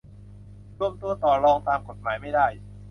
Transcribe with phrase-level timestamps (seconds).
[0.79, 2.45] รวมตัวต่อรองตามกฎหมายไม่ได้